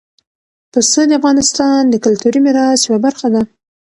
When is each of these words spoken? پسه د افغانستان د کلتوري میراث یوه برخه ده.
پسه 0.71 1.01
د 1.07 1.11
افغانستان 1.19 1.79
د 1.89 1.95
کلتوري 2.05 2.39
میراث 2.45 2.79
یوه 2.83 2.99
برخه 3.05 3.27
ده. 3.33 3.41